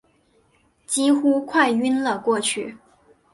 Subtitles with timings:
[0.87, 2.75] 几乎快晕了过去